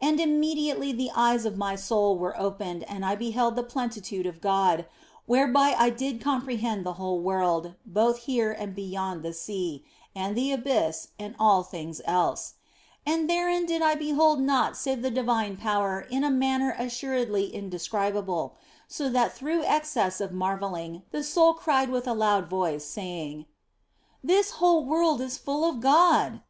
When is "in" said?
16.10-16.24, 17.54-17.68